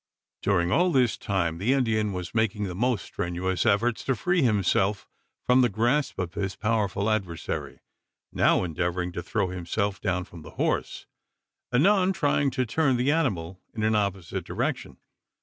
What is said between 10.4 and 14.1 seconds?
the horse, anon trying to turn the animal in an